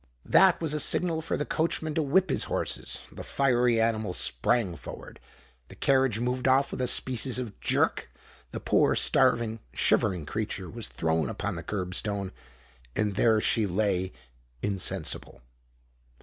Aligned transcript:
That 0.25 0.59
was 0.59 0.73
a 0.73 0.79
signal 0.79 1.21
for 1.21 1.37
the 1.37 1.45
coachman 1.45 1.93
to 1.93 2.01
whip 2.01 2.31
his 2.31 2.45
horses: 2.45 3.01
the 3.11 3.23
fiery 3.23 3.79
animals 3.79 4.17
sprang 4.17 4.75
forward—the 4.75 5.75
carriage 5.75 6.19
moved 6.19 6.47
off 6.47 6.71
with 6.71 6.81
a 6.81 6.87
species 6.87 7.37
of 7.37 7.59
jerk—the 7.59 8.59
poor 8.61 8.95
starving, 8.95 9.59
shivering 9.75 10.25
creature 10.25 10.71
was 10.71 10.87
thrown 10.87 11.29
upon 11.29 11.53
the 11.55 11.61
kerb 11.61 11.93
stone—and 11.93 13.13
there 13.13 13.39
she 13.39 13.67
lay 13.67 14.11
insensible. 14.63 15.41